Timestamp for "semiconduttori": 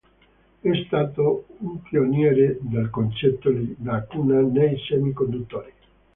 4.79-5.71